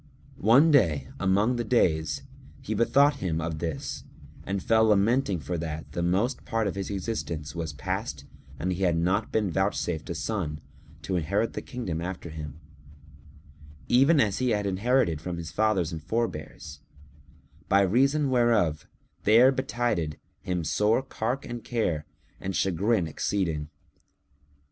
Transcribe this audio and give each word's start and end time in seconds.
One 0.39 0.71
day, 0.71 1.09
among 1.19 1.57
the 1.57 1.63
days, 1.63 2.23
he 2.59 2.73
bethought 2.73 3.17
him 3.17 3.39
of 3.39 3.59
this 3.59 4.03
and 4.45 4.63
fell 4.63 4.85
lamenting 4.85 5.39
for 5.39 5.59
that 5.59 5.91
the 5.91 6.01
most 6.01 6.43
part 6.43 6.65
of 6.65 6.73
his 6.73 6.89
existence 6.89 7.53
was 7.53 7.71
past 7.73 8.25
and 8.57 8.73
he 8.73 8.81
had 8.81 8.97
not 8.97 9.31
been 9.31 9.51
vouchsafed 9.51 10.09
a 10.09 10.15
son, 10.15 10.59
to 11.03 11.17
inherit 11.17 11.53
the 11.53 11.61
kingdom 11.61 12.01
after 12.01 12.31
him, 12.31 12.59
even 13.87 14.19
as 14.19 14.39
he 14.39 14.49
had 14.49 14.65
inherited 14.65 15.19
it 15.19 15.21
from 15.21 15.37
his 15.37 15.51
fathers 15.51 15.91
and 15.91 16.01
forebears; 16.01 16.79
by 17.69 17.81
reason 17.81 18.31
whereof 18.31 18.87
there 19.21 19.51
betided 19.51 20.17
him 20.41 20.63
sore 20.63 21.03
cark 21.03 21.45
and 21.45 21.63
care 21.63 22.07
and 22.39 22.55
chagrin 22.55 23.05
exceeding. 23.07 23.69